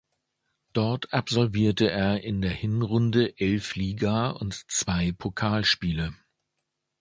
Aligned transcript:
Dort 0.73 1.13
absolvierte 1.13 1.87
er 1.91 2.23
in 2.23 2.41
der 2.41 2.49
Hinrunde 2.49 3.37
elf 3.39 3.75
Liga- 3.75 4.31
und 4.31 4.65
zwei 4.67 5.11
Pokalspiele. 5.11 6.15